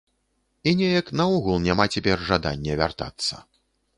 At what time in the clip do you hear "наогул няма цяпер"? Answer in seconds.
1.21-2.25